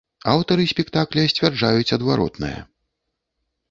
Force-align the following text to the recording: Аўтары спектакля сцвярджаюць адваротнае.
Аўтары 0.33 0.63
спектакля 0.71 1.27
сцвярджаюць 1.35 1.87
адваротнае. 2.01 2.55